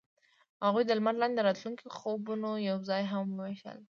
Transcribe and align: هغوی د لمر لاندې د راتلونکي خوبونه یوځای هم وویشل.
هغوی 0.65 0.83
د 0.85 0.91
لمر 0.97 1.15
لاندې 1.21 1.35
د 1.37 1.45
راتلونکي 1.47 1.85
خوبونه 1.97 2.49
یوځای 2.69 3.03
هم 3.11 3.25
وویشل. 3.31 3.79